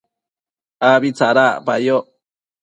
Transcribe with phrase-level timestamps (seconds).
[0.89, 2.05] abi tsadacpayoc